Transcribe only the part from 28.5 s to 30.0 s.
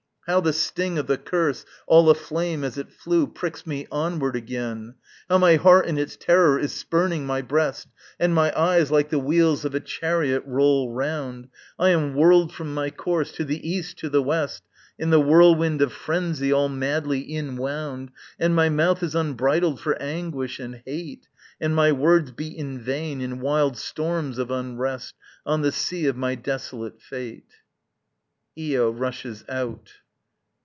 [_IO rushes out.